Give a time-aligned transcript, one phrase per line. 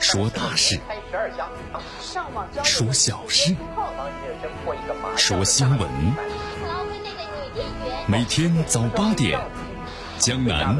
[0.00, 0.80] 说大事，
[2.64, 3.54] 说小事，
[5.16, 5.88] 说新闻。
[8.08, 9.40] 每天早八点，
[10.18, 10.76] 江南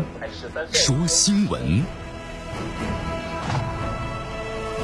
[0.73, 1.85] 说新闻，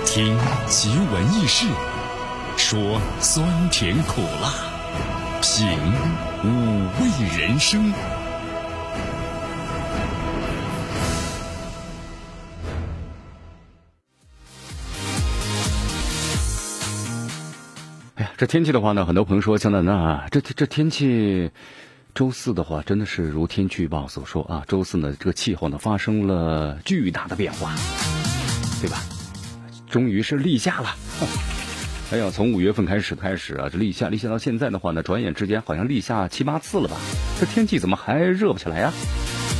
[0.06, 0.38] 听
[0.69, 1.66] 奇闻异事，
[2.56, 4.52] 说酸甜苦辣，
[5.41, 5.77] 品
[6.45, 7.92] 五味人生。
[18.42, 21.52] 这天气的话呢，很多朋友说江南啊，这这天气，
[22.12, 27.73] 周四的话真的是如天气预报所说啊，周四呢这个气候呢发生了巨大的变化，
[28.80, 29.01] 对吧？
[29.88, 30.96] 终于是立夏了。
[32.10, 36.96] 哎呀，从五月份开始开始啊，这立夏立夏到现在的话呢，转眼之间好像立夏七八次了吧？
[37.38, 38.93] 这天气怎么还热不起来呀？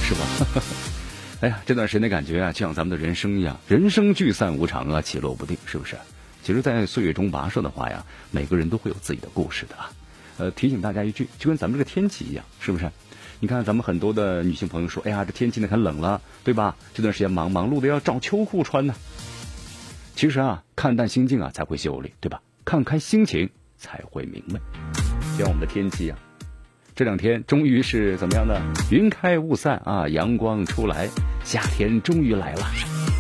[0.03, 0.61] 是吧？
[1.43, 5.95] 哎呀，这段时间的感觉啊，就像咱们的人生一样，人生聚散无常啊，起落不定，是不是？
[6.43, 9.91] 其实，在岁月中跋涉的话呀，每个人都会有自己的故事的啊。
[10.39, 12.91] 呃，提醒大家一句，就跟咱们这个天气一样，是不是？
[13.39, 18.95] 你看，咱们很多的女性朋友说：“哎呀，这天气呢很冷了，对吧？”这段时间忙忙碌的要找秋裤穿呢。
[20.15, 22.41] 其实啊，看淡心境啊，才会秀丽，对吧？
[22.65, 24.61] 看开心情才会明媚。
[25.37, 26.19] 像我们的天气啊，
[26.95, 28.55] 这两天终于是怎么样呢？
[28.91, 31.09] 云开雾散啊，阳光出来，
[31.45, 33.12] 夏天终于来了。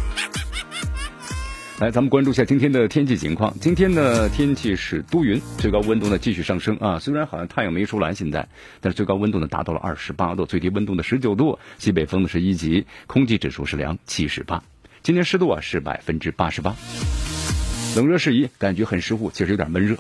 [1.82, 3.52] 来，咱们关注一下今天的天气情况。
[3.60, 7.00] 今天的天气是多云，最高温度呢继续上升啊。
[7.00, 8.46] 虽然好像太阳没出来现在，
[8.80, 14.62] 但是最高温度呢达到了二十八度，最低温度呢十九度，西北风呢是一级，空气指数是良七十八。
[15.02, 16.76] 今天湿度啊是百分之八十八，
[17.96, 19.96] 冷热适宜，感觉很舒服，其实有点闷热。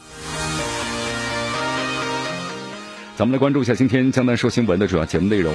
[3.16, 5.52] 咱们来关注一下今天江南说新闻的主要节目内容。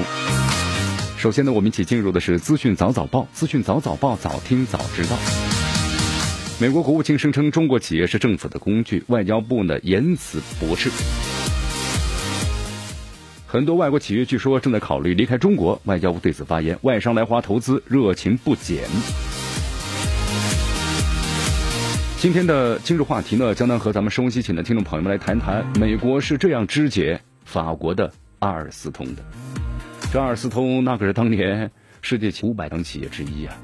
[1.17, 5.17] 首先呢，我们一起进入的是资讯早早报，资讯早早报，早听早知道。
[6.59, 10.89] 美国国务卿声称中国企业是政府的工具，外交部呢言辞驳斥。
[13.45, 18.85] 很多外国企业据说正在考虑离开中国，外交部对此发言：外商来华投资热情不减。
[22.17, 29.23] 今天的今日话题呢，将能和咱们收音机前的听众朋友们来谈谈，美国是这样肢解法国的阿尔斯通的。
[30.11, 31.69] 这阿尔斯通那可是当年
[32.01, 33.55] 世界前五百强企业之一啊。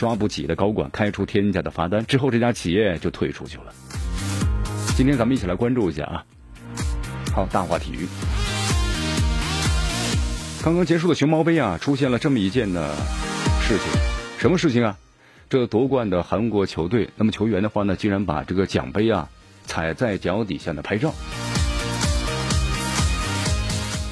[0.00, 3.64] 抓捕企业的高管，开出天价的罚单之后，这家企业就退出去了。
[4.96, 6.24] 今天咱们一起来关注一下啊。
[7.34, 8.08] 好，大话体育。
[10.64, 12.96] 刚刚结束的熊猫杯啊，出现了这么一件的
[13.60, 13.86] 事情。
[14.38, 14.96] 什么事情啊？
[15.50, 19.28] 这夺冠的韩国球队，那么球员的话呢，竟然把这个奖杯啊
[19.66, 21.12] 踩在脚底下呢拍照。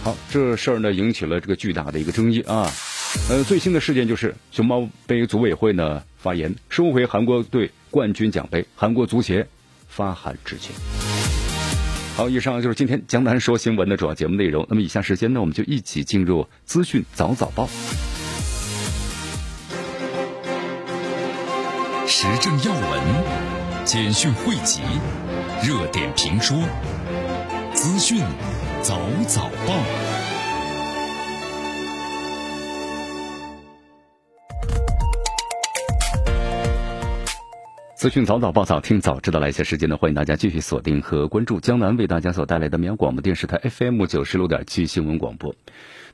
[0.04, 2.70] 好，这事儿呢引起了这个巨大的一个争议啊。
[3.30, 9.46] 呃，最新的事件就是熊猫杯组委会呢发言收回韩国队冠军奖杯，韩国足协
[9.86, 10.74] 发函致歉。
[12.16, 14.66] 好，以上就是今天江南说新闻的主要节目内容。
[14.68, 17.68] 那么以下时间呢，我们就一起进入资讯早早报，
[22.06, 24.80] 时政要闻、简讯汇集、
[25.62, 26.58] 热点评说、
[27.72, 28.20] 资讯
[28.82, 28.98] 早
[29.28, 30.07] 早报。
[37.98, 45.52] 资讯早早报早听早知道，来一些时间呢，欢迎大家继续锁定和关注江南为大家所带来的绵阳广播电视台 FM 九十六点七新闻广播。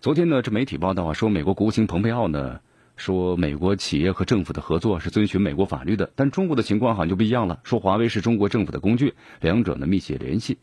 [0.01, 2.61] 昨天呢，这媒体报道啊，说美国国务卿蓬佩奥呢
[2.97, 9.13] 说，美国企业和政府的合作是遵循美国法律的，但中国的情况好像就不一样了，说华为是中国政府的工具，
[9.43, 10.57] 两者呢密切联系。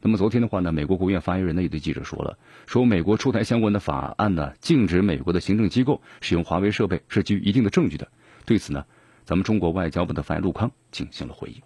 [0.00, 8.08] 那么昨天的话呢，美国国务院发言人呢也对记者说了，说美国出台相关的法案呢，禁止美国的行政机构使用华为设备是基于一定的证据的。
[8.46, 8.86] 对此呢。
[9.26, 11.60] 咱们中国外交部的发言陆康进行了回应。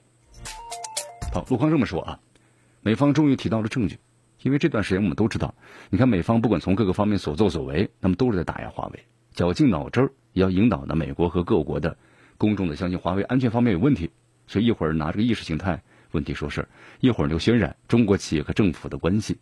[1.31, 2.19] 好，陆康这么说啊，
[2.81, 3.98] 美方终于提到了证据，
[4.43, 5.54] 因为这段时间我们都知道，
[5.91, 9.04] 你看美方不管从各个方面所作所为，那么都是在打压华为，
[9.34, 11.95] 绞尽脑汁儿也要引导呢美国和各国的
[12.39, 14.10] 公众的相信华为安全方面有问题，
[14.47, 15.83] 所以一会儿拿这个意识形态
[16.13, 16.68] 问题说事儿，
[17.01, 19.36] 一会儿就渲染中国企业和政府的关系，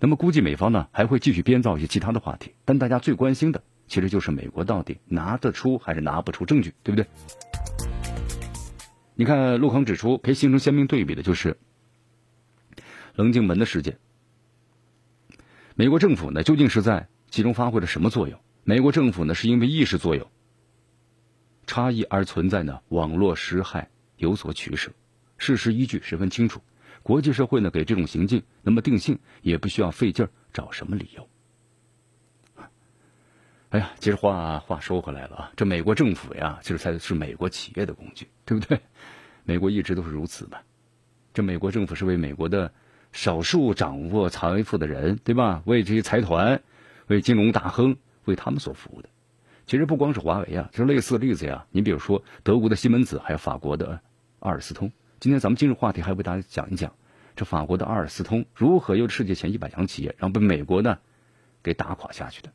[0.00, 3.62] 那么估计美方呢还会继续编造一些其他的话题，但大家最关心的。
[3.90, 7.04] 其实就是美国到底拿得出还是拿不出证据，对不对？
[9.16, 11.58] 你看，陆康指出，可以形成鲜明对比的就是
[13.16, 13.98] 棱镜门的事件。
[15.74, 18.38] 美国政府呢，究竟是在其中发挥了什么作用？
[18.62, 20.30] 美国政府呢，是因为意识作用
[21.66, 22.78] 差异而存在呢？
[22.90, 24.92] 网络实害有所取舍，
[25.36, 26.60] 事实依据十分清楚。
[27.02, 31.28] 国际社会呢，给这种行径那么定性，也不需要费劲儿找什么理由。
[33.70, 38.80] 哎呀，其实话话说回来了啊，这美国政府呀，其实才是美国企业的工具，对不对？
[39.44, 40.58] 美国一直都是如此嘛。
[41.32, 42.72] 这美国政府是为美国的
[43.12, 45.62] 少数掌握财富的人，对吧？
[45.66, 46.60] 为这些财团、
[47.06, 49.08] 为金融大亨、为他们所服务的。
[49.66, 51.64] 其实不光是华为啊，就类似的例子呀。
[51.70, 54.00] 你比如说德国的西门子，还有法国的
[54.40, 54.90] 阿尔斯通。
[55.20, 56.92] 今天咱们今日话题还为大家讲一讲，
[57.36, 60.98] 这法国的阿尔斯通如何由世界前一百强企业，然后被美国呢
[61.62, 62.50] 给打垮下去的。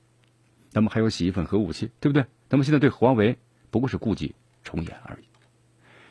[0.76, 2.26] 那么还有洗衣粉核武器，对不对？
[2.50, 3.38] 那么现在对华为
[3.72, 5.26] 不过是故伎重演而已。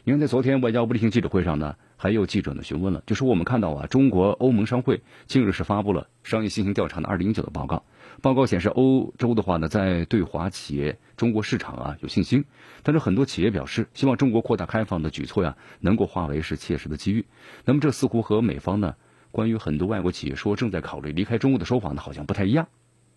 [0.05, 7.85] 你看，在昨天外交部例行记者会上呢，还有记者呢询问了，就说我们看到啊，中国欧盟商会近日是发布了商业信心调查的二零一九的报告。
[8.23, 12.43] 报告显示，欧洲的话呢，在对华企业中国市场啊有信心，
[12.83, 17.27] 但是很多企业表示，希望中国扩大开放的举措呀，能够化为是切实的机遇。
[17.67, 18.95] 那么这似乎和美方呢，
[19.31, 22.67] 关于很多外国企业说正在考虑离开中国的说法呢，好像不太一样。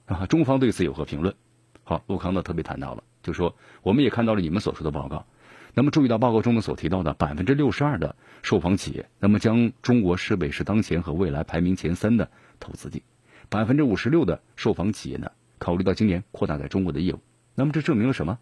[0.07, 1.36] 啊，中方对此有何评论？
[1.83, 5.25] 好，陆康呢特别谈到了，就说我们也看到了你们所说的报告。
[5.74, 13.04] 那么注意到报告中呢所提到的百分之六十二的受访企业，那么将中国视为是当前和未来排名前三的投资地。
[13.50, 17.19] 百分之五十六的受访企业呢考虑到今年扩大在中国的业务。
[17.54, 18.39] 那么这证明了什么？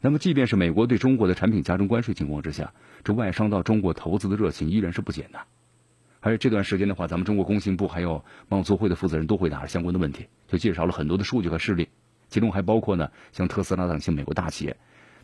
[0.00, 2.72] 那么即便是美国对中国的产品加征关税情况之下，
[3.04, 5.40] 这外商到中国投资的热情依然是不减的。
[6.20, 11.88] 而且这段时间的话，咱们中国工信部还有贸促会的负责人都回答了相关的问题，就介绍了很多的数据和事例，
[12.28, 14.76] 其中还包括呢，像特斯拉等一些美国大企业，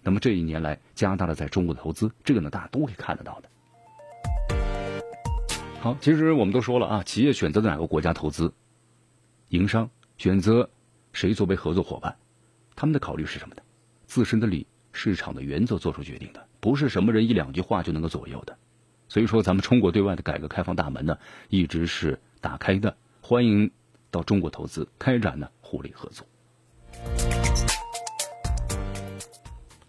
[0.03, 3.49] 那么这一年来加大了在中国的投资，这个呢大家都可以看得到的。
[5.81, 8.53] 好，其实我们都说了啊，企业选择在哪个国家投资，
[9.51, 10.71] 营商选择
[11.13, 12.17] 谁作为合作伙伴，
[12.75, 13.63] 他们的考虑是什么的？
[14.07, 18.57] 自身的利、市场的原则做出决定的，不是什么人一两句话就能够左右的。
[19.09, 21.19] 所以说，咱们中国对外的改革开放大门呢，
[21.49, 23.71] 一直是打开的，欢迎
[24.11, 26.27] 到中国投资，开展呢互利合作。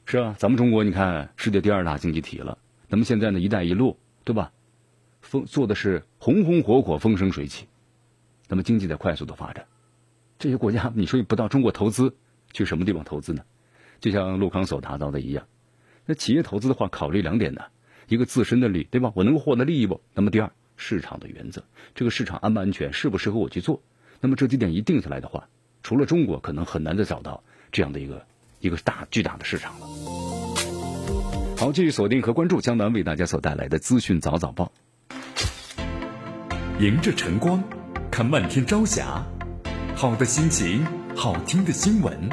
[0.06, 4.52] 是啊，咱们中国你看，世界第二大经济体了，那么现在呢，一带一路，对吧？
[5.20, 7.68] 风做的是红红火火，风生水起，
[8.48, 9.66] 那么经济在快速的发展。
[10.40, 12.16] 这些国家，你说你不到中国投资，
[12.54, 13.44] 去什么地方投资呢？
[14.00, 15.46] 就像陆康所谈到的一样，
[16.06, 17.62] 那企业投资的话，考虑两点呢。
[18.08, 19.12] 一个自身的利，对吧？
[19.16, 20.02] 我能够获得利益不？
[20.14, 21.64] 那么第二，市场的原则，
[21.94, 23.82] 这个市场安不安全，适不适合我去做？
[24.22, 25.48] 那么这几点一定下来的话，
[25.84, 28.26] 除了中国，可能很难再找到这样的一个
[28.60, 29.88] 一个大巨大的市场了。
[31.58, 34.72] 好，继续锁定和关注江南为大家所带来的资讯早早报。
[36.80, 37.64] 迎着晨光，
[38.12, 39.26] 看漫天朝霞，
[39.96, 42.30] 好的心情，好听的新闻，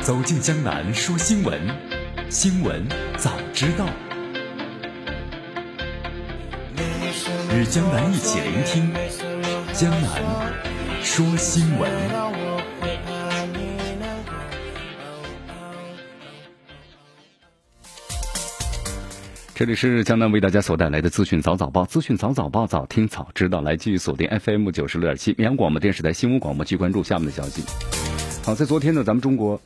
[0.00, 1.87] 走进江南说新闻。
[2.30, 2.86] 新闻
[3.16, 3.86] 早知道，
[7.56, 8.92] 与江南一起聆听
[9.72, 10.52] 江南
[11.02, 11.90] 说新闻。
[19.54, 23.62] 这里是江南为大家所带来的资讯早早报，资讯早早报，早听早知道。
[23.62, 27.62] 来继续锁定 FM 九十六点七绵阳广播电视台新闻广播，去关注下面的消息。
[28.44, 29.58] 好，在昨天呢，咱们中国。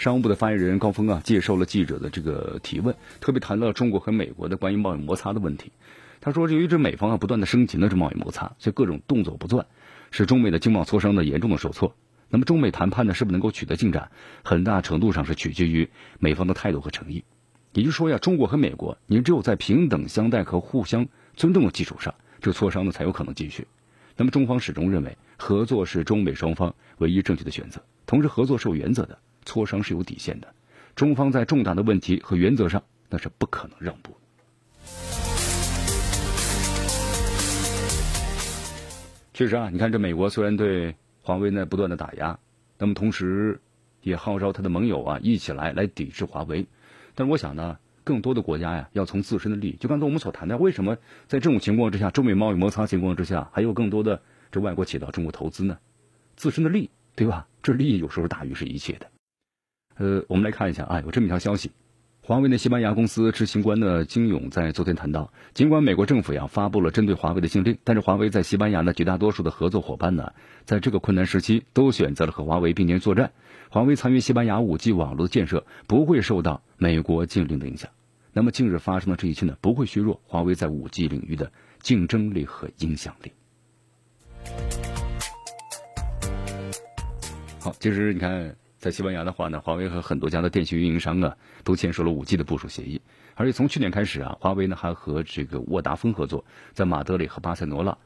[0.00, 5.72] 商务部的发言人高峰啊，接受了记者的这个提问，特别谈到中国和美国的关于贸易摩擦的问题。
[6.22, 9.66] 他说，由于这美方啊不断的升级呢这贸易摩擦，所以各种动作不断，
[10.10, 11.94] 使中美的经贸磋商呢严重的受挫。
[12.30, 14.10] 那么中美谈判呢是不是能够取得进展，
[14.42, 15.86] 很大程度上是取决于
[16.18, 17.22] 美方的态度和诚意。
[17.74, 23.66] 也就是说呀，中国和美国，你只有在平等相待和互相尊重的基础上，这个磋商呢才有可能继续。
[24.16, 29.18] 那么中方始终认为，合作是中美双方唯一正确的选择，同时合作是有原则的。
[29.44, 30.48] 磋商是有底线的，
[30.94, 34.14] 中方在重大的问题和原则上那是不可能让步。
[39.32, 42.38] 确实啊，你看这美国虽然对华为呢不断的打压，
[42.78, 43.58] 那么同时
[44.02, 46.66] 也号召他的盟友啊一起来来抵制华为，
[47.14, 54.20] 但是我想呢，更多的国家呀要从自身的利益，就刚才我们所谈的，为什么在这种情况之下，中美贸易摩擦情况之下，还有更多的
[54.52, 55.78] 这外国企业到中国投资呢？
[56.36, 57.48] 自身的利益，对吧？
[57.62, 59.09] 这利益有时候大于是一切的。
[60.00, 61.72] 呃，我们来看一下啊，有这么一条消息，
[62.22, 70.32] 华为的西班牙公司执行官呢金勇在昨天谈到，尽管美国政府呀发布了针对华为的禁令，但是华为在西班牙的绝大多数的合作伙伴呢，
[70.64, 73.32] 在这个困难时期都选择了和华为并肩作战。
[73.68, 77.90] 华为参与西班牙五 G 网络的建设不会受到美国禁令的影响。
[78.32, 81.52] 那么近日发生的这一切呢，不会削弱华为在五 G 领域的
[81.82, 83.32] 竞争力和影响力。
[87.60, 88.56] 好，其实你看。
[88.80, 93.02] 在西班牙的话呢，华为和很多家的电信运营商啊，都签署了五 G 的部署协议。
[93.34, 97.98] 而且从去年开始啊，华为呢还和这个沃达丰合作，在马德里和巴塞罗那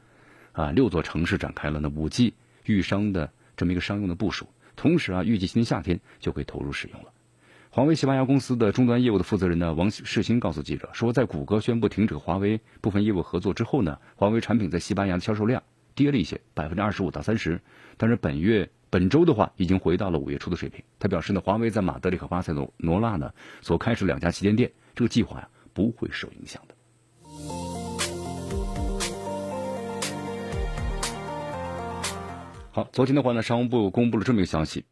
[0.51, 2.33] 啊六座城市展开了呢五 G
[2.65, 4.49] 预商的这么一个商用的部署。
[4.75, 7.13] 同时啊，预计今年夏天就可以投入使用了。
[7.69, 15.63] 华为西班牙公司的终端业务的负责人呢，王世新告诉记者说，在谷歌宣布停止华为部分业务合作之后呢，华为产品在西班牙的销售量
[15.93, 17.61] 跌了一些，百分之二十五到三十。
[17.95, 20.81] 但是本月本周的话，已经回到了五月初的水平。
[20.97, 23.29] 他表示呢，华为在马德里和巴塞罗罗纳呢
[23.61, 26.75] 所开设两家旗舰店，这个计划呀不会受影响的。
[32.71, 34.85] 好，昨天的话呢，商务部公布了这么一个消息。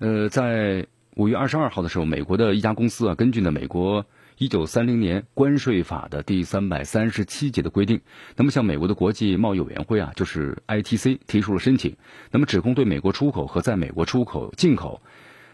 [0.00, 0.84] 呃，在
[1.14, 4.04] 五月二十二号的时候，美国的一家公司啊，根据呢美国
[4.38, 8.00] 一九三零年关税法的第三百三十七节的规定，
[8.36, 11.96] 那么向美国的国际贸易委员会啊，就是 ITC 提出了申请，
[12.30, 15.02] 那么指控对美国出口和在美国出口、进口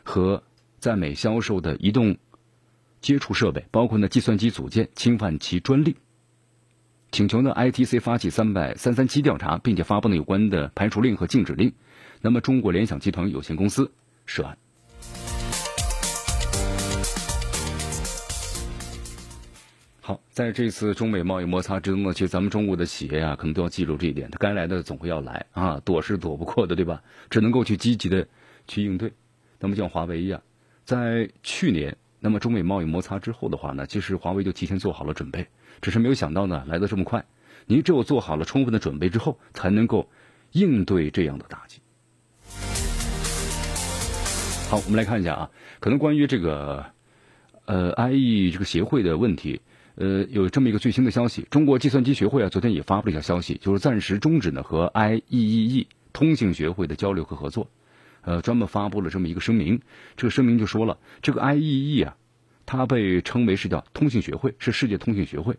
[0.02, 0.42] 和
[0.78, 2.18] 在美销售的移动
[3.00, 5.96] 接触设备，包括呢计算机组件，侵犯其专利，
[7.10, 11.72] 请求呢 ITC 发起三百三三七调查，并且发布了有关的排除令和禁止令。
[12.20, 13.92] 那么中国联想集团有限公司。
[14.26, 14.58] 涉案。
[20.06, 27.02] 好，在这次中美贸易摩擦之中呢，其实咱们中国的企业啊，可能都要记住这一点：，它该来的总会要来啊，躲是躲不过的，对吧？
[27.30, 28.28] 只能够去积极的
[28.68, 29.10] 去应对。
[29.58, 30.42] 那么像华为一样，
[30.84, 35.46] 在去年，那么中美贸易摩擦之后的话呢，其实华为就提前做好了准备，
[35.80, 37.24] 只是没有想到呢，来的这么快。
[37.64, 40.06] 你只有做好了充分的准备之后，才能够
[40.52, 41.80] 应对这样的打击。
[44.68, 46.84] 好，我们来看一下啊，可能关于这个
[47.64, 49.62] 呃 IE 这个协会的问题，
[49.96, 57.70] 呃，有这么一个最新的消息，中国计算机学会啊，昨天也发布了一条消息，就是暂时终止呢和 IEEE 通信学会的交流和合作，
[58.22, 59.80] 呃，专门发布了这么一个声明，
[60.16, 62.16] 这个声明就说了，这个 IEEE 啊，
[62.66, 65.56] 它被称为是叫通信学会，是世界通信学会，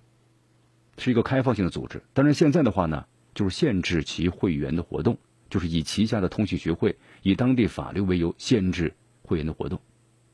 [0.98, 5.18] 是一个开放性的组织，但是现在的话呢，就是限制其会员的活动。
[5.48, 9.80] 就是以旗下的通信学会以当地法律为由限制会员的活动。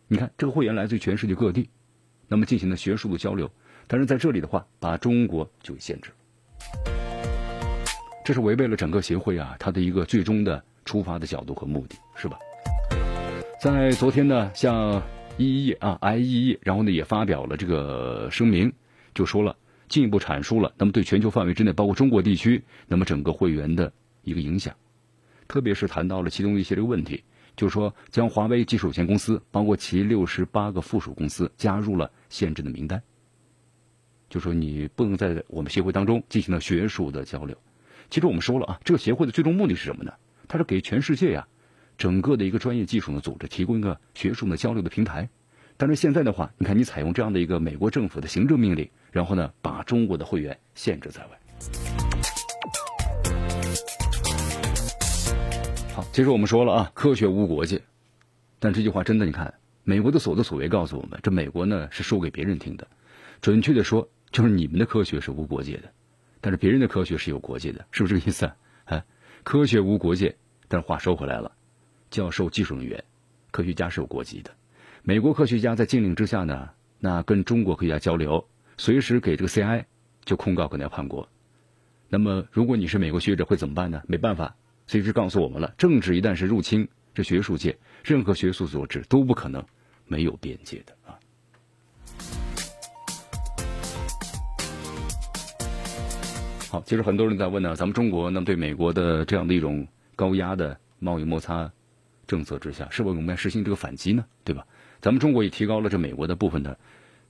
[0.08, 1.70] 你看，这个会员来自于全世界各地，
[2.30, 3.52] 那么进行了学术的交流，
[3.88, 6.92] 但是在这里的话，把中国就给限制了，
[8.24, 12.38] 这是违背了整个协会啊它的一个最终的出发的角度和目的，是吧？
[13.62, 15.02] 在昨天呢，像
[15.38, 18.72] EE 啊 IEE，然后呢也发表了这个声明，
[19.14, 19.56] 就说了
[19.88, 23.92] 进一步阐述了，那么对全球范围之内，包括中国地区，那么整个会员的
[24.24, 24.74] 一个影响。
[25.48, 27.24] 特别是谈到了其中一些这个问题，
[27.58, 33.02] 就是说将华为技术有限公司，包括其六十八个附属公司加入了限制的名单。
[34.32, 37.54] 就说你不能在我们协会当中进行了学术的交流。
[38.10, 40.14] 其实我们说了啊，这个协会的最终目的是什么呢？
[40.48, 41.46] 它是给全世界呀，
[41.98, 45.28] 整个的一个专业技术的组织提供一个学术的交流的平台。
[45.76, 51.30] 但是现在的话，你看你采用这样的一个美国政府的行政命令，然后呢把中国的会员限制在外。
[55.94, 57.82] 好，其实我们说了啊，科学无国界，
[58.60, 62.88] 但这句话真的，你看美国的所作所为告诉我们，这美国呢是说给别人听的，
[63.42, 65.92] 准确的说就是你们的科学是无国界的，
[66.40, 68.46] 但是别人的科学是有国界的，是不是这个意思
[68.86, 69.04] 啊？
[69.44, 70.36] 科学无国界，
[70.68, 71.52] 但是话说回来了，
[72.10, 73.04] 教授、技术人员、
[73.52, 74.52] 科学家是有国籍的，
[75.04, 76.70] 美国科学家在禁令之下呢，
[77.00, 78.48] 那跟中国科学家交流，
[78.78, 79.86] 随时给这个 CI
[80.24, 81.28] 就控告可能要叛国，
[82.08, 84.02] 那么如果你是美国学者会怎么办呢？
[84.08, 84.56] 没办法。
[84.88, 89.64] 随时告诉我们了，政治一旦是入侵这学术界，任何学术组织都不可能
[90.06, 90.98] 没有边界的。
[96.72, 99.86] 好，其实很多人在问呢，咱们中国那么对美国的这样的一种
[100.16, 101.70] 高压的贸易摩擦
[102.26, 104.24] 政策之下，是否我们要实行这个反击呢？
[104.46, 104.66] 对吧？
[105.02, 106.80] 咱们中国也提高了这美国的部分的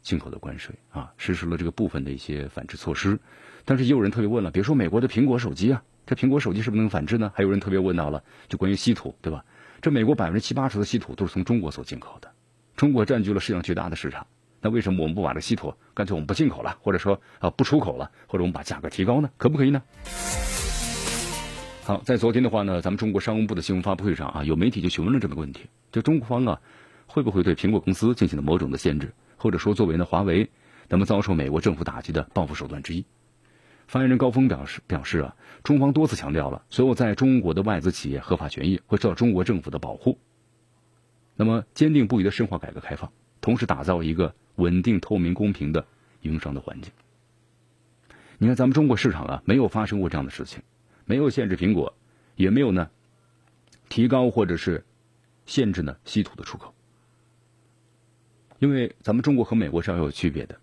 [0.03, 3.17] 进口的关税啊，实施了这个部分的一些反制措施。
[3.65, 5.81] 但是也有人特别问了，比如说美国的苹果手机啊。
[6.05, 7.31] 这苹果手机是不是能反制呢？
[7.33, 9.43] 还有人特别问到了，就关于稀土，对吧？
[9.81, 12.29] 这美国百分之七八十的稀土都是从中国所进口的，
[12.75, 14.27] 中国占据了世界上巨大的市场。
[14.61, 19.29] 那为什么我们不把这稀土干脆我们不进口了，或者说啊不出口了，或者我们把价格提高呢？
[19.37, 19.81] 可不可以呢？
[21.83, 26.61] 好，在昨天的话呢，咱们中国商务部的新闻发布会上啊，有媒体就询问了这么个问题：就中方啊
[27.07, 30.49] 会不会对苹果公司进行了某种的限制，或者说作为呢华为
[30.87, 33.03] 那么遭受美国政府打击的报复手段之一？
[33.87, 40.17] 发言人高峰表示：“表示啊，中方多次强调了，所有在中国的外资企业合法权益会受到中国政府的保护。
[41.35, 45.85] 那么，坚定不移的深化改革开放，同时打造一个稳定、透明、公平的
[46.21, 46.91] 营商的环境。
[48.37, 50.61] 你看，咱们中国市场啊，没有发生过这样的事情，
[51.05, 51.93] 没有限制苹果，
[52.35, 52.89] 也没有呢
[53.89, 54.83] 提高或者是
[55.45, 56.73] 限制呢稀土的出口。
[58.59, 60.59] 因为咱们中国和美国是要有区别的，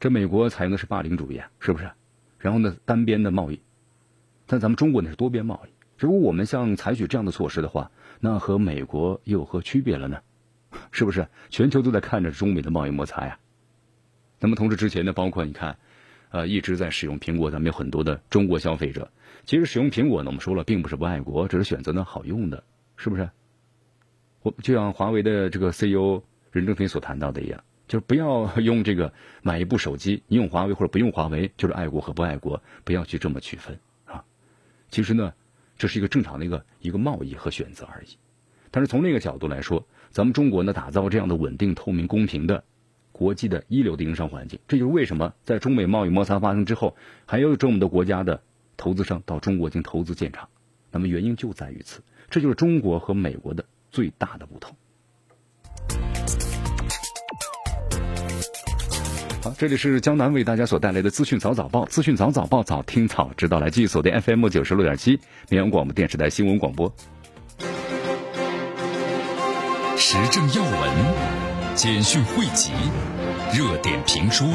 [0.00, 1.90] 这美国采用的是霸凌主义啊，是不是？”
[2.38, 3.60] 然后呢，单边的贸易，
[4.46, 10.20] 但咱们中国呢是多边贸易，如果我们像采取这样的措施的话，那和美国又有何区别了呢？
[10.90, 11.26] 是不是？
[11.50, 13.38] 全球都在看着中美的贸易摩擦呀。
[14.40, 15.76] 那么同时之前呢，包括你看，
[16.30, 19.10] 呃，一直在使用苹果，咱们有很多的中国消费者。
[19.44, 22.64] 其实使用苹果呢，我们说了，并不是不爱国，只是选择呢好用的，
[22.96, 23.30] 是不是？
[24.42, 29.12] 我就像华为的这个 CEO 任正非所谈到的一样，就是不要 用这个
[29.42, 34.24] 买一部手机，你用华为或者不用华为，就是爱国和不爱国，不要去这么区分啊。
[34.88, 35.32] 其实呢。
[35.78, 38.16] 这是一个正常的一个一个贸易和选择而已，
[38.70, 42.64] 但是从那个角度来说，咱们中国呢打造这样的稳定、透明、公平的
[43.12, 48.42] 国际的一流的营商环境，这就是为什么在中美贸易摩擦发生之后，还有这么多国家的
[48.76, 50.48] 投资商到中国进行投资建厂，
[50.90, 54.76] 那么原因就在于此，这就是中国和美国的最大的不同。
[59.42, 63.58] 好，这里是江南为大家所带来的资讯早早报，资讯早早报，早听早知道。
[63.58, 66.94] 来继续锁定 FM 九十六点七绵阳广播电视台新闻广播。
[70.14, 72.70] 时政要闻、简讯汇集、
[73.54, 74.46] 热点评说、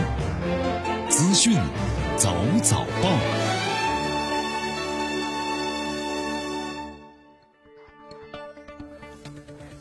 [1.10, 1.58] 资讯
[2.16, 3.47] 早早报。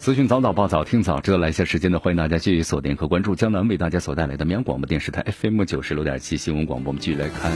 [0.07, 6.91] 资讯早早报早听早知道来下时间呢，欢迎大家继续锁定和关注江南为大家所带来的绵阳广播电视台 FM 九十六点七新闻广播。
[6.91, 7.51] 我们继续来看，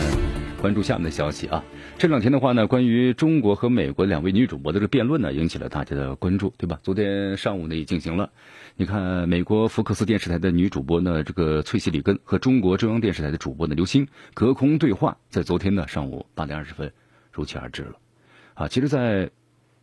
[0.60, 1.62] 关注下面的消息啊。
[1.96, 6.80] 这两天的话呢，关于中国和美国两位女主播的这个辩论呢，引起了大家的关注，对吧？
[6.82, 8.32] 昨天上午呢也进行了。
[8.74, 16.92] 你看，美国福克斯电视台的女主播呢，这个翠西里根和中国中央电视台的主播呢刘星隔空对话，在昨天呢上午八点二十分
[17.30, 17.92] 如期而至了。
[18.54, 19.30] 啊，其实，在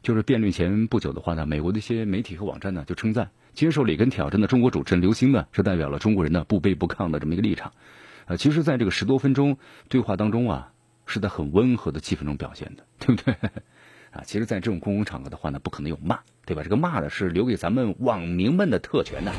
[0.07, 7.73] 就是辩论前不久的话呢，美国的一些媒体和网站呢就称赞接受里根挑战的中国主持人刘星呢，是代表了中国人呢不卑不亢的这么一个立场。
[8.25, 9.57] 呃，其实，在这个十多分钟
[9.89, 10.71] 对话当中啊，
[11.07, 13.33] 是在很温和的气氛中表现的，对不对？
[14.11, 16.63] 啊，其实，在这种公共场合的话呢，不可能有骂，对吧？
[16.63, 19.33] 这个骂呢是留给咱们网民们的特权的。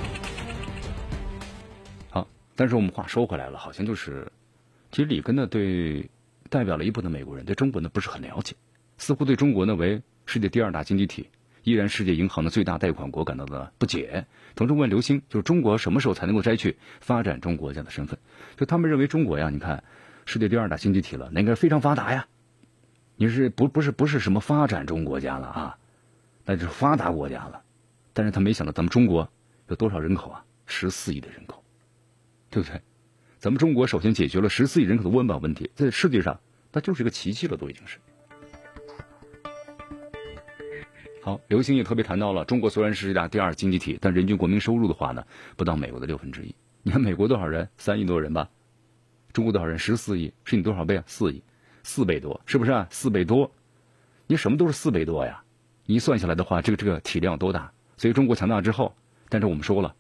[2.11, 4.31] 好，但是我们话说回来了，好像就是，
[4.93, 6.11] 其实里根呢对
[6.51, 8.55] 代表了一部分美国人对中国呢不是很了解，
[8.99, 10.03] 似乎对中国呢为。
[10.31, 11.31] 世界第二大经济体，
[11.63, 18.19] 依然世界银行的最大贷款国感到的不解，同时问刘星，就是中国什么时候才能够摘去发展中国家的身份？
[18.55, 19.83] 就他们认为中国呀，你看
[20.27, 22.27] 世界第二大经济体了，那个非常发达呀，
[23.17, 25.79] 你是不不是不是什么发展中国家了啊？
[26.45, 27.63] 那就是发达国家了。
[28.13, 29.33] 但是他没想到咱们中国
[29.69, 30.45] 有多少人口啊？
[30.67, 31.65] 十四亿的人口，
[32.51, 32.83] 对不对？
[33.39, 36.39] 咱们中国首先解决了十四亿人口的温饱问题，在世界上
[36.71, 37.97] 那就是一个奇迹了，都已经是。
[41.21, 45.25] 好，刘星也特别谈到了，中国虽然是世界第二经济体，但人均国民收入的话呢，
[45.57, 46.55] 不到美国的六分之一。
[46.83, 47.69] 你看美国多少人？
[47.77, 48.49] 三亿多人吧。
[49.33, 49.79] 中国多少人？
[49.79, 51.05] 十四亿，是你多少倍啊？
[51.07, 51.43] 四亿，
[51.83, 52.87] 四倍多，是不是啊？
[52.91, 53.51] 四倍多，
[54.27, 55.43] 你什么都是四倍多呀？
[55.87, 57.71] 一算下来的话，这个这个体量多大？
[57.97, 58.95] 所以中国强大之后，
[59.29, 59.95] 但是我们说了，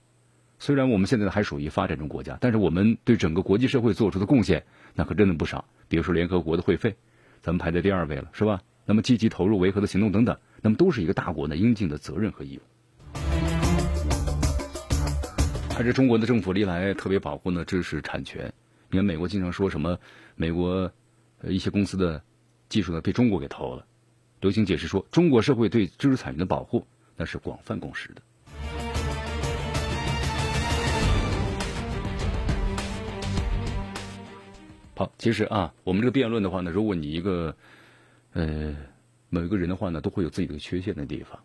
[0.59, 5.65] 虽然我们现在还属于发展中国家，但是我们对整个国际社会做出的贡献，那可真的不少。
[5.89, 6.97] 比如说联合国的会费，
[7.41, 8.63] 咱们排在第二位了，是吧？
[8.89, 10.35] 那么积极投入维和的行动等等。
[10.63, 12.63] 那么都是一个大国呢应尽的责任和义务。
[15.69, 18.51] 还是中国的政府历来特别保护呢知识产权。
[18.91, 19.99] 你看美国经常说什么
[20.37, 20.91] 美国
[21.45, 22.23] 一些公司的
[22.71, 23.85] 技术呢被中国给偷了。
[24.41, 28.23] 刘星解释说，中国社会对知识产权的保护那是广泛共识的。
[34.97, 37.55] 好，其实啊，我们这个辩论的话呢，如果你一个
[38.45, 38.77] 呃。
[39.31, 41.39] 每个人的话呢，都会有自己的缺陷的地方，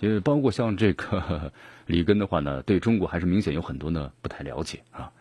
[0.00, 1.52] 就包括像这个
[1.84, 5.12] 里根的话呢，对中国还是明显有很多呢不太了解啊。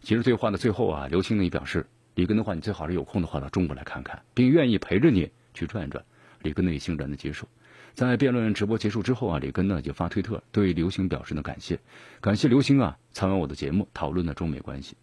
[0.00, 6.02] 其实这话的最后啊，刘青呢也表示，里根的话，你最好是有空的话到中国来看看，并愿意陪着你去转一转。
[6.40, 7.46] 里根呢也欣然的接受。
[7.92, 11.78] 在辩论直播结束之后啊，里根呢就发推特对刘星表示呢感谢，
[12.22, 14.96] 感谢刘星啊参完我的节目，讨论了中美关系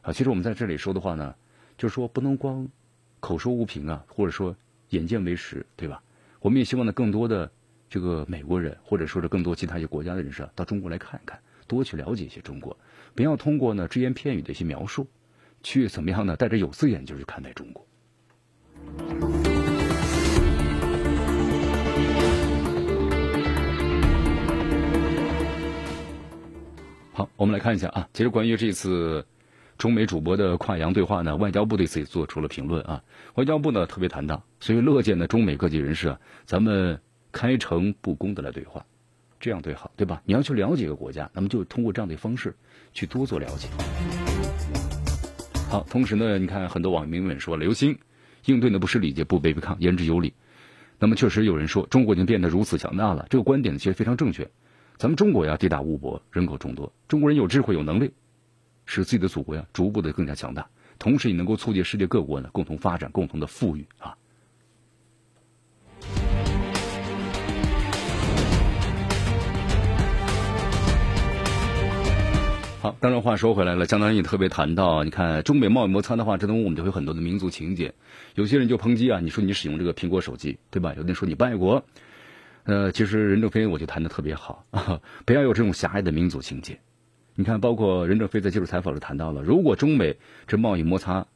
[0.00, 0.12] 啊。
[0.12, 1.32] 其实我们在这里说的话呢，
[1.78, 2.66] 就是说不能光
[3.20, 4.56] 口说无凭啊，或者说。
[4.92, 6.02] 眼见为实，对吧？
[6.40, 7.50] 我们也希望呢，更多的
[7.88, 12.76] 这个美国人，或者说是更多其他一些国家的人士啊，到中国来看一看，多去了解一些中国，
[13.14, 15.08] 不要通过呢只言片语的一些描述，
[15.62, 16.36] 去怎么样呢？
[16.36, 17.86] 戴着有色眼镜去看待中国。
[27.14, 29.24] 好，我们来看一下啊，其实关于这次
[29.78, 33.02] 中美主播的跨洋对话呢，外交部对此也做出了评论啊。
[33.34, 37.00] 外交部呢特别谈到，所以乐见呢中美各界人士啊，咱们
[37.32, 38.84] 开诚布公的来对话，
[39.40, 40.22] 这样对好，对吧？
[40.24, 42.54] 你要去了解一个国家，那么就通过这样的方式
[42.92, 43.68] 去多做了解。
[45.68, 47.98] 好，同时呢，你看很多网民们说，刘星
[48.44, 50.34] 应对呢不失礼节，不卑不亢，言之有理。
[50.98, 54.48] 那么确实有人说，中国已经变得如此强大了，这个观点其实非常正确。
[54.98, 58.12] 咱们中国呀，地大物博，人口众多，中国人有智慧有能力，
[58.86, 60.66] 使自己的祖国呀逐步的更加强大，
[60.98, 64.16] 同时也能够促进世界各国呢共同发展、共同的富裕啊。
[72.80, 77.94] 好，当然话说回来了，江南也特别谈到，你看中美贸易摩擦的话，这中我们就会很多的民族情节。
[78.34, 80.92] 有些人就抨击啊，你说你使用这个苹果手机，对吧？
[80.96, 81.84] 有的人说你不爱国。
[82.64, 86.80] 呃，其实任正非我就谈的特别好，啊 不要有这种狭隘的民族情节。
[87.42, 91.26] 你看，包括任正非在接受采访时谈到了，如果中美这贸易摩擦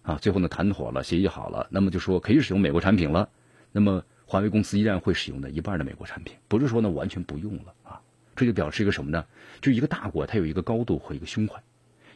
[0.00, 3.28] 啊，最后呢谈妥了，协议好了，那么就说可以使用美国产品了，
[3.70, 8.00] 那么华为公司依然会使用的一半的美国产品，不是说呢完全不用了啊。
[8.34, 9.22] 这就表示一个什么呢？
[9.60, 11.62] 就一个大国，它有一个高度和一个胸怀。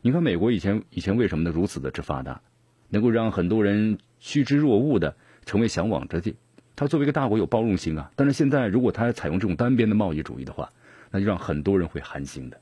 [0.01, 2.41] 你看美国以前以前为什么呢如此的之发达，
[2.89, 6.37] 能够让很多人趋之若鹜的成为向往之地？
[6.75, 8.11] 它作为一个大国有包容心啊。
[8.17, 10.73] 但是现在如果它采用这种单边的贸易主义的话，
[11.11, 12.59] 那就让很多人会寒心的。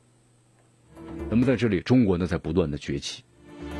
[1.30, 3.22] 那么在这里，中国呢在不断的崛起，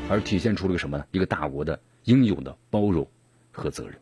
[0.09, 1.05] 而体现出了个什么呢？
[1.13, 3.07] 一个大国的应有的包容
[3.53, 3.97] 和责任。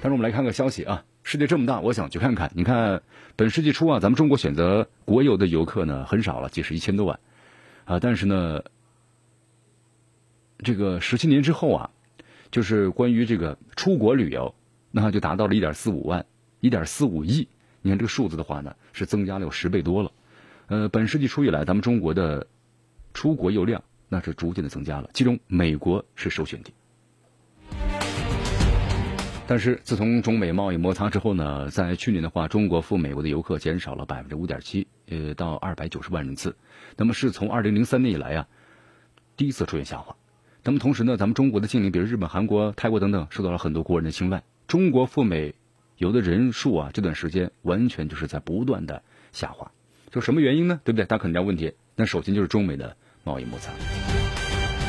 [0.00, 1.04] 但是我们来看个消息啊。
[1.24, 2.50] 世界这么大，我想去看看。
[2.54, 3.02] 你看，
[3.36, 7.20] 本世纪初啊，咱们中国选择国游的游客呢很少了，即使一千多万
[7.84, 8.00] 啊。
[8.00, 8.62] 但是呢，
[10.60, 11.90] 这个十七年之后啊，
[12.50, 14.54] 就是关于这个出国旅游，
[14.90, 16.24] 那就达到了一点四五万、
[16.60, 17.46] 一点四五亿。
[17.82, 20.10] 你看这个数字的话呢，是增加了有十倍多了。
[20.68, 22.46] 呃，本世纪初以来，咱们中国的
[23.14, 26.74] 出国游量那是逐渐的增加了，其中美国是首选地。
[29.46, 36.54] 但是自从中美贸易摩擦之后呢，在去年的话，中国赴美国的游客减少了百分之五点七，呃，到二百九十万人次。
[36.98, 38.46] 那么是从二零零三年以来啊，
[39.38, 40.14] 第一次出现下滑。
[40.62, 44.42] 那么同时呢，咱们中国的近邻，比如日本、韩国、泰国等等，受到了很多国人的青睐。
[44.66, 45.54] 中国赴美
[45.96, 49.02] 游的人数啊，这段时间完全就是在不断的
[49.32, 49.72] 下滑。
[50.10, 50.80] 就什么原因呢？
[50.84, 51.04] 对不对？
[51.04, 51.72] 大家肯定要问题。
[51.96, 53.72] 那首先就是中美的贸易摩擦。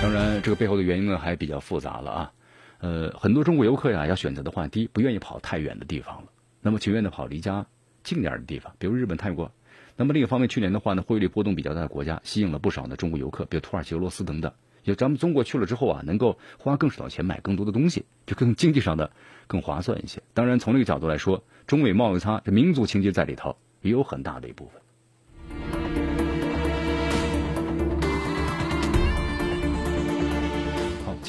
[0.01, 2.31] 当然，这个背后的原因呢，还比较复杂了啊。
[2.79, 6.27] 呃，很多中国游客呀，要选择的话，第一不愿意跑太远的地方了，
[6.61, 7.65] 那么情愿的跑离家
[8.03, 9.51] 近点的地方，比如日本、泰国。
[9.97, 14.49] 那么另一方面，去年的话呢，汇率波动比较大的国家，吸引了不少的中国游客，比如土耳其、俄罗斯等等。
[14.85, 19.11] 有咱们中国去了之后啊，能够花更少的钱买更多的东西，就更经济上的
[19.47, 20.23] 更划算一些。
[20.33, 24.81] 当然，从这个角度来说，中美贸易差，这民族情结在里头也有很大的一部分。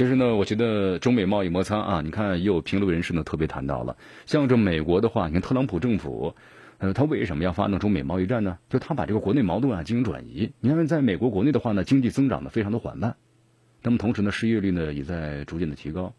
[0.01, 6.35] 其实呢，我觉得中美贸易摩擦啊，你看也有评论人士呢特别谈到了，像这美国的话，你看特朗普政府，
[6.79, 8.59] 呃，他为什么要发动中美贸易战呢？
[8.71, 10.53] 就他把这个国内矛盾啊进行转移。
[10.61, 13.17] 你看，在美国国内的话呢，经济增长的非常的缓慢，
[13.83, 16.15] 那么同时呢，失业率呢也在逐渐的提高。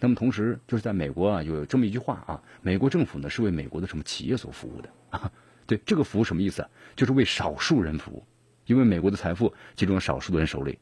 [0.00, 5.30] 那么同时，就是在美国啊，有这么一句话啊，美国政府呢是为美国的什么企业所服务的啊？
[5.68, 6.66] 对，这个服务什么意思？
[6.96, 8.24] 就是为少数人服务，
[8.66, 10.80] 因为美国的财富集中少数的人手里，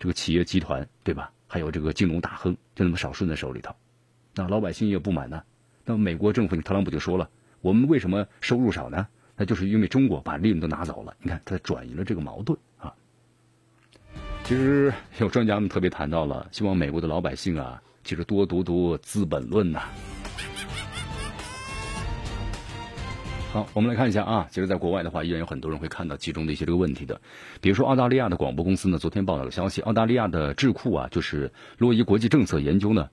[0.00, 1.30] 这个企业集团，对吧？
[1.46, 3.74] 还有这个金融大亨，就那么少数人手里头，
[4.34, 5.42] 那老百姓也不满呢。
[5.84, 7.28] 那么美国政府，特朗普就说了，
[7.60, 9.06] 我们为什么收入少呢？
[9.36, 11.14] 那就是因为中国把利润都拿走了。
[11.20, 12.92] 你看，他转移了这个矛盾啊。
[14.44, 19.82] 其实有专家们特别谈到了，希望美国的老百姓啊，其实多读读《资本论》呐。
[23.56, 27.18] 好，我们来看一下啊，其实，在国外的话，依然有很多人会看到其中的一些这个问题的。
[27.58, 33.08] 比如说，澳大利亚的广播公司呢，昨天报道了消息，澳大利亚的智库啊，就是洛伊国际政策研究呢，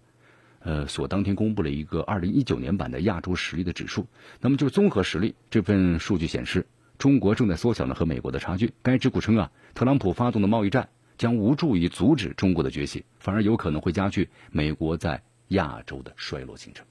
[0.59, 4.05] 呃，所当天公布了一个二零一九年版的亚洲实力的指数。
[4.41, 8.69] 那么，就是综合实力这份数据显示，中国正在缩小呢和美国的差距。
[8.81, 16.85] 该智库称啊，特朗普发动的贸易战将无助于阻止中国的崛起，反而有可能会加剧美国在亚洲的衰落进程。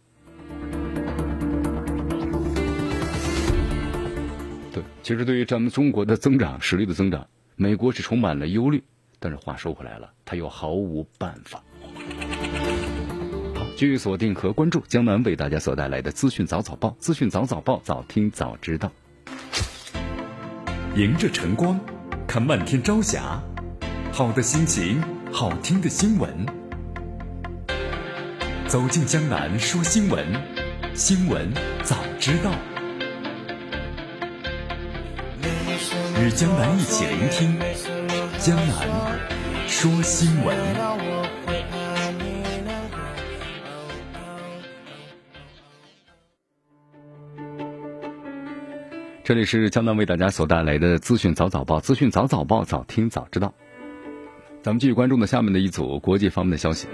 [4.73, 8.83] 对，其实对于咱们中国的增长实力的增长，美国是充满了忧虑。
[9.19, 11.63] 但是话说回来了，他又毫无办法。
[13.55, 18.91] 好，继续锁定和关注江南为大家所带来的资讯早早报，资讯早早报，早听早知道。
[20.97, 21.79] 迎着晨光，
[22.27, 23.41] 看漫天朝霞，
[24.11, 26.47] 好的心情，好听的新闻。
[28.67, 30.27] 走进江南说新闻，
[30.95, 31.53] 新闻
[31.85, 32.51] 早知道。
[36.23, 37.59] 与江南一起聆听
[38.39, 39.19] 江南
[39.67, 40.57] 说新闻。
[49.25, 53.53] 这里是江南为大家所带来的资讯早早报，资讯早早报，早听早知道。
[54.63, 56.87] 咱们继续关注呢下面的一组国际方面的消息。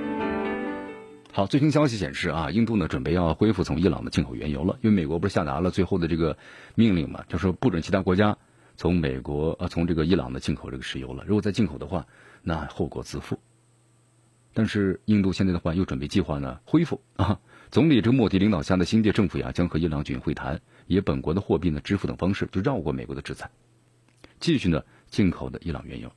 [1.35, 6.35] 好，最新消息显示啊，印度呢准备要恢复从伊朗的进口原油了，因为美国不是下达了最后的这个
[6.75, 8.39] 命令嘛，就说不准其他国家
[8.79, 11.25] 从美国啊从这个伊朗的进口这个石油了。
[11.27, 12.07] 如果再进口的话，
[12.43, 13.37] 那后果自负。
[14.55, 17.41] 但是印度现在的话又准备计划呢恢复啊，
[17.73, 23.51] 总理这个莫迪领导下的新届政府呀将和伊朗举行会谈，以本国的货币呢支付等方式就绕过美国的制裁，
[24.39, 26.11] 继续呢进口的伊朗原油。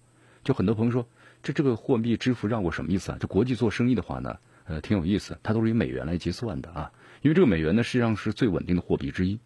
[0.44, 1.08] 就很多朋友说，
[1.42, 3.18] 这这个货币支付绕过什么意思啊？
[3.20, 4.38] 这国际做生意的话呢？
[4.66, 6.92] 呃，挺有意思，它都是以美元来结算的啊，
[7.24, 9.40] 因为这个美元呢，实际上是最稳定的货币之一，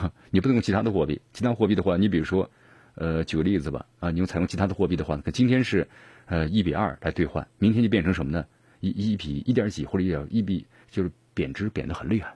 [0.30, 2.50] 你不能用其他的货币，其他货币的话，你比如说，
[2.94, 5.86] 呃，举个例子吧，啊，你用采用其他的货币的话，今天是，
[6.26, 8.44] 呃，一比二来兑换，明天就变成什么呢？
[8.80, 12.34] 一一比一点几或者一点一比，就是贬值贬得很厉害。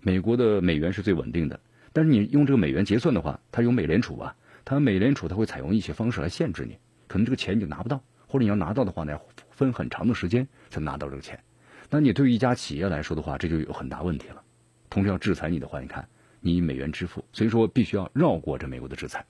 [0.00, 1.58] 美国的美元是最稳定的，
[1.92, 9.18] 但是你用这个美元结算的话，它有美联储啊，它美联储它会采用一些方式来限制你，可能这个钱你就拿不到，或者你要拿到的话呢？
[9.50, 11.40] 分很长的时间才拿到这个钱，
[11.88, 14.42] 那你对于一家企业来说的话，这就有很大问题了。
[14.90, 16.06] 同时要制裁你的话，你看
[16.46, 19.26] 你以美元支付，所以说必须要绕过这美国的制裁。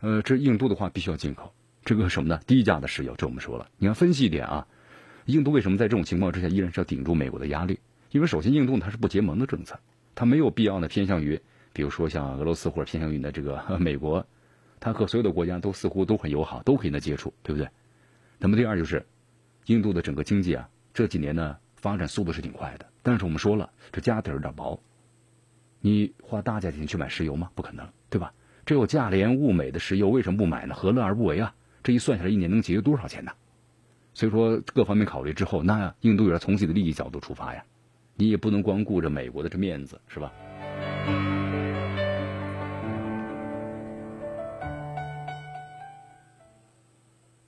[0.00, 2.40] 呃，这印度的话必须要进口这个什么呢？
[2.46, 3.68] 低价的石油，这我们说了。
[3.78, 4.66] 你要分析一点啊，
[5.26, 7.78] 印度为什么在这种情况之下依然是要顶住美国的压力？
[8.10, 9.78] 因为首先印度它是不结盟的政策，
[10.14, 11.40] 它没有必要呢偏向于，
[11.72, 14.26] 比如说像俄罗斯或者偏向于呢这个 美国，
[14.80, 17.68] 它和所有的国家都似乎都很友好，都可以呢接触，对不对？
[18.38, 19.04] 那么第二就是。
[19.66, 24.76] 印度的整个经济啊，这几年呢发展速度是挺快的，但是我们说了，这家底儿有点薄。
[25.84, 27.50] 你花大价钱去买石油吗？
[27.56, 28.32] 不可能，对吧？
[28.64, 30.76] 这有价廉物美的石油，为什么不买呢？
[30.76, 31.52] 何乐而不为啊？
[31.82, 33.32] 这一算下来，一年能节约多少钱呢？
[34.14, 37.64] 所以说，各方面考虑之后，那印度也要从自己的利益角度出发呀。
[38.14, 40.32] 你也不能光顾着美国的这面子，是吧？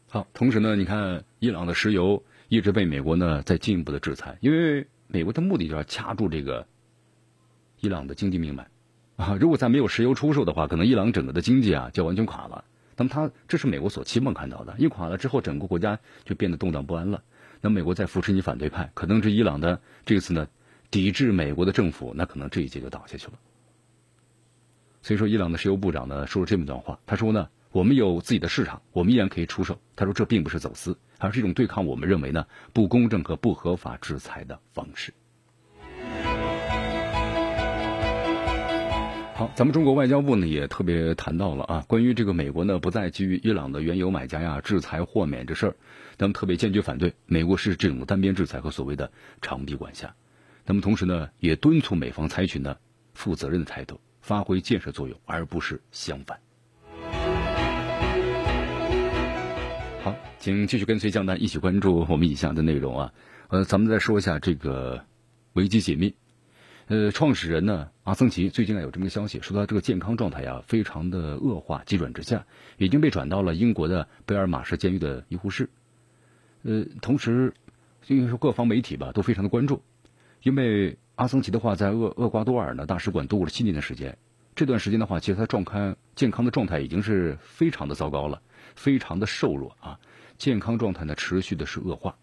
[0.08, 6.66] 好，同时呢，你看伊朗的石油一直被美国呢在进一步的制裁，因为美国的目的就是要掐住这个
[7.84, 8.66] 伊朗的经济命脉
[9.16, 9.36] 啊。
[9.38, 12.64] 如果再没有石油出售的话，可能伊朗整个的经济啊就完全垮了。
[12.96, 14.74] 那么，他这是美国所期望看到的。
[14.78, 17.22] 一垮了之后，整个国家就变得动荡不安了。
[17.60, 20.48] 那美国再扶持你反对派，可能这伊朗的这次呢
[20.90, 23.34] 抵制美国的政府，那可能这一届就倒下去了。
[25.02, 27.48] 所以说，伊朗的石油部长呢说了这么一段话，他说呢。
[27.74, 29.80] 我们有自己的市场，我们依然可以出售。
[29.96, 35.12] 他说，这并不是走私，而是一种对抗我们认为呢不公正和不合法制裁的方式。
[39.36, 45.74] 好，咱们中国外交部呢也特别谈到了啊，关于这个美国呢不再基于伊朗的原油买家呀制裁豁免这事儿，
[46.16, 49.10] 咱们特别坚决反对美国是这种单边制裁和所谓的
[49.42, 50.14] 长臂管辖。
[50.64, 52.76] 那么同时呢，也敦促美方采取呢
[53.12, 56.38] 负责任的态度，发挥建设作用，而不是相反。
[60.04, 63.12] 好，请继续跟随江南一起关注我们以下的内容啊。
[63.48, 65.04] 呃，咱们再说一下这个
[65.54, 66.14] 危机解密。
[66.86, 72.44] 呃，创始人呢，阿桑奇最近啊有这么个消息，说他这个健康状态呀非常的恶化，急转直下，
[72.76, 75.70] 已经被转到了英国的贝尔马市监狱的医护室。
[76.62, 77.54] 呃，同时，
[78.06, 79.82] 应该说各方媒体吧都非常的关注，
[80.42, 84.18] 因为阿桑奇的话在厄厄瓜多尔呢大使馆度过了七年的时间，
[84.54, 88.42] 这段时间的话，其实他状态健康的状态已经是非常的糟糕了。
[88.74, 90.00] 非常的瘦弱啊，
[90.36, 92.16] 健康状态呢持续的是恶化，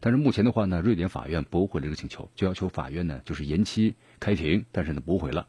[0.00, 5.46] 但是目前的话呢，瑞典法院驳回了这个请求，就要求法院呢就是延期开庭，但是呢驳回了。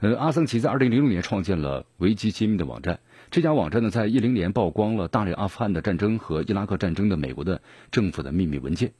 [0.00, 8.92] 呃，阿桑奇在二零零六年创建了维基揭秘的网站，这家网站呢在一零年曝光了大量阿富汗的战争和伊拉克战争的美国的政府的秘密文件。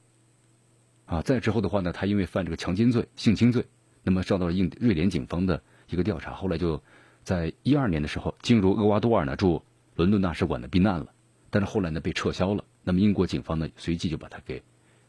[1.07, 3.67] 啊，再之后的话呢，他因为犯这个强奸罪、性侵罪，
[4.03, 6.83] 那么受到了印瑞典警方的一个调查，后来就
[7.23, 9.63] 在一二年的时候进入厄瓜多尔呢驻。
[9.97, 11.07] 伦敦大使馆的避难了，
[11.51, 12.65] 但是后来呢被撤销了。
[12.83, 14.61] 那么英国警方呢随即就把他给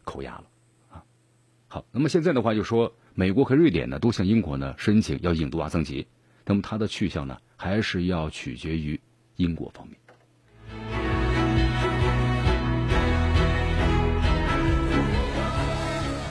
[0.06, 0.44] 扣押了，
[0.92, 1.04] 啊，
[1.68, 6.08] 好，那么现在的话就说美国和瑞典呢都向英国呢申请要引渡阿桑奇，
[6.46, 9.02] 那么他的去向呢还是要取决于
[9.36, 9.98] 英国方面。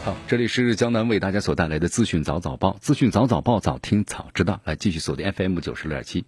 [0.05, 6.25] 好，这里是江南为大家所带来的资讯早早报，资讯早早报早听早知道，来继续锁定 FM 九十六点七。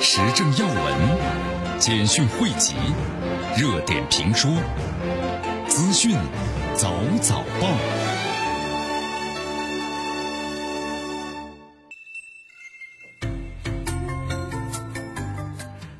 [0.00, 2.76] 时政要闻、简讯汇集、
[3.58, 4.50] 热点评说、
[5.66, 6.14] 资讯
[6.74, 6.92] 早
[7.22, 7.68] 早报。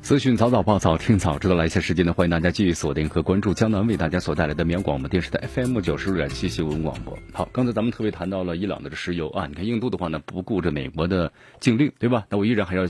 [0.03, 1.55] 资讯早早报，早听早知道。
[1.55, 7.17] 来一下时间呢，欢迎大家继续锁定和关注江南为大家所带来的绵阳广播电视台 FM 九十六点七新闻广播。
[7.33, 12.27] 好，刚才咱们特别谈到了伊朗的这石油啊，你看印度的话呢，不顾着美国的禁令，对吧？
[12.29, 12.87] 那我依然还要。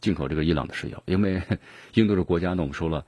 [0.00, 1.40] 进口这个伊朗的石油，因为
[1.94, 3.06] 印度这国家呢，我们说了，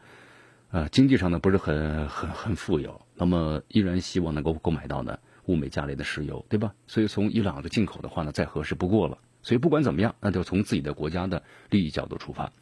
[0.76, 6.74] 呃，经济上呢不是很很很富有，那么依然希望能够购买到呢物美价廉的石油，对吧？
[6.86, 9.16] 所以从伊朗的进口的话呢，再合适不过了。
[9.40, 12.52] 所以不管怎么样，那就从自己的国家的利益角度出发。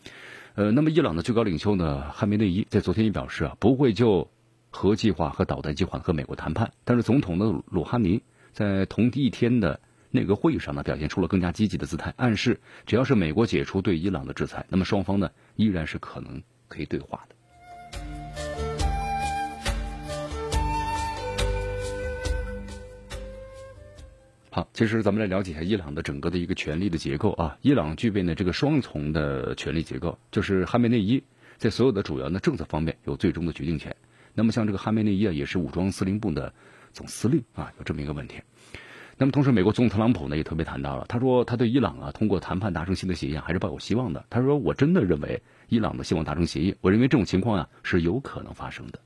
[0.55, 4.31] 呃，那么伊朗的最高领袖呢，汉梅内伊在昨天也表示啊，不会就
[4.71, 6.73] 核计划和导弹计划和美国谈判。
[6.85, 8.23] 但是总统的鲁哈尼
[8.53, 9.81] 在同一天的
[10.13, 17.35] 内阁会议上呢，表现出了更加积极的姿态，暗示只要是美国解除对伊朗的制裁，那么双方呢依然是可能可以对话的。
[24.55, 27.59] 好，其实咱们来了解一下伊朗的整个的一个权力的结构啊。
[27.63, 31.21] 伊朗具备呢这个双重的权力结构，就是哈梅内伊
[31.57, 33.97] 在所有的主要的政策方面有最终的决定权。
[34.33, 36.55] 那么像这个哈梅内伊啊，也是武装司令部的
[36.93, 38.41] 总司令啊，有这么一个问题。
[39.19, 44.25] 那么同时，美国总统特朗普呢也特别谈到了，他说他对伊朗啊通过谈判达成新的协议还是抱有希望的。
[44.31, 49.01] 他说我真的认为伊朗的希望达成协议，我认为这种情况啊是有可能发生的。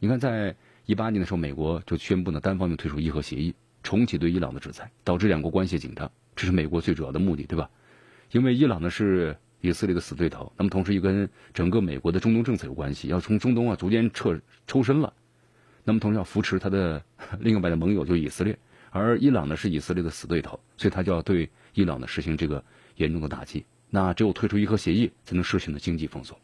[0.00, 3.54] 你看，在一八年的时候，美国就宣布呢单方面退出伊核协议。
[3.82, 7.68] 重启对伊朗的制裁，导致两国关系紧张，这是美国最主要的目的，对吧？
[8.30, 15.12] 因为伊朗呢是以色列的死对头，那么同时又跟整个美国的中东政策有关系，要从中东啊逐渐撤抽身了。
[15.84, 17.02] 那么同时要扶持他的
[17.40, 18.58] 另外的盟友，就以色列，
[18.90, 22.64] 而伊朗呢是以色列的死对头，所以他就要对伊朗呢实行这个
[22.96, 23.64] 严重的打击。
[23.90, 26.38] 那只有退出伊核协议，才能实行的经济封锁。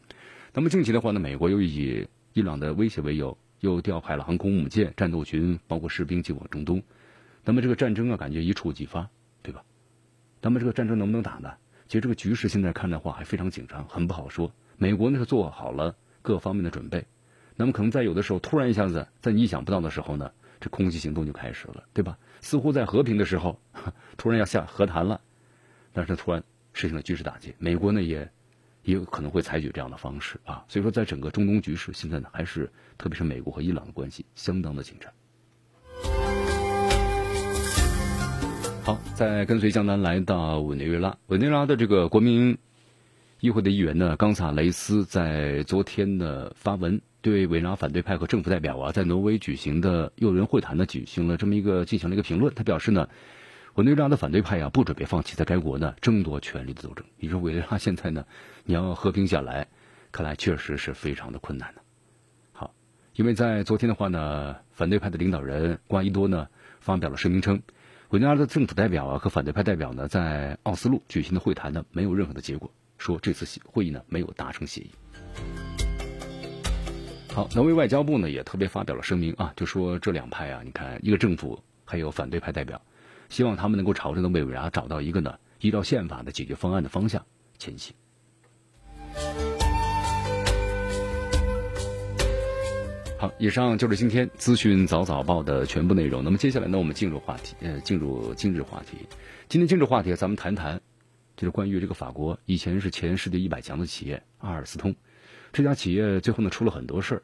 [0.53, 6.83] 那么近期的话呢，美国又以伊朗的威胁为由，又调派了航空母舰、战斗群，包括士兵进往中东。
[7.49, 9.09] 那么这个战争啊，感觉一触即发，
[9.41, 9.63] 对吧？
[10.39, 11.51] 那么这个战争能不能打呢？
[11.87, 14.53] 其实这个局势现在看的话还非常紧张，很不好说。
[14.77, 17.07] 美国呢是做好了各方面的准备，
[17.55, 22.19] 那么可能在有的时候突然一下子，在你意想不到的时候呢，这空袭行动就开始了，对吧？
[22.39, 23.59] 似乎在和平的时候，
[24.15, 25.19] 突然要下和谈了，
[25.91, 27.55] 但是突然实行了军事打击。
[27.57, 28.31] 美国呢也
[28.83, 30.63] 也有可能会采取这样的方式啊。
[30.67, 35.11] 所以说，在整个中东局势现在呢，还是特别是美国和伊朗的关系相当的紧张。
[38.89, 41.15] 好，再跟随江南来到委内瑞拉。
[41.27, 42.57] 委内瑞拉的这个国民
[43.39, 52.51] 议会的议员呢，冈萨雷斯在昨天的发文，对委内拉反对派和政府代表啊，在挪威举行的幼儿园会谈呢，举行了这么一个进行了一个评论。
[52.55, 53.07] 他表示呢，
[53.75, 57.05] 委内瑞拉的反对派啊，不准备放弃在该国呢争夺权力的斗争。
[57.19, 58.25] 你说委内瑞拉现在呢，
[58.63, 59.67] 你要和平下来，
[60.11, 61.81] 看来确实是非常的困难的。
[62.53, 62.73] 好，
[63.13, 66.47] 因为在昨天的话呢，反对派的领导人瓜伊多呢，
[66.79, 67.61] 发表了声明称。
[68.09, 72.71] 委内瑞拉的政府代表啊和反对派代表呢，在奥斯陆举行的会谈呢，没有任何的结果。
[72.97, 74.89] 说这次会议呢，没有达成协议。
[77.31, 82.81] 好，挪威外交部呢也特别发表了声明啊，就说这两派啊，你看一个政府还有反对派代表，
[83.29, 87.23] 希望他们能够朝着呢委内瑞拉找到一个呢依照宪法的解决方案的方向
[87.59, 87.93] 前行。
[93.19, 96.23] 好，以上就是今天资讯早早报的全部内容。
[96.23, 98.97] 那么接下来呢，我们进入话题，呃，进入今日话题。
[99.49, 100.79] 今天今日话题，咱们谈谈，
[101.35, 104.95] 就是关于这个法国以前是前世界一百强的企业阿尔斯通，
[105.51, 107.23] 这家企业最后呢出了很多事儿，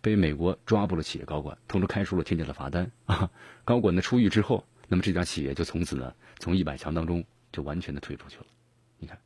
[0.00, 3.30] 被美国抓捕了企业高管，同时开出了天价的罚单啊。
[3.66, 8.46] 高管呢出狱之后，那么这家企业就从此呢从一百强当中就完全的退出去了。
[8.96, 9.18] 你看，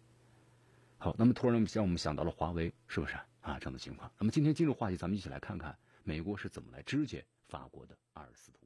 [0.99, 3.57] 好，那么突然让我们想到了华为，是不是啊？
[3.61, 4.11] 这样的情况。
[4.19, 5.77] 那么今天进入话题，咱们一起来看看。
[6.05, 8.62] 美国是怎么来肢解法国的阿尔斯通？